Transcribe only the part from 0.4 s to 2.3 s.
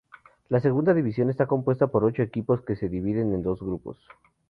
La segunda división está compuesta por ocho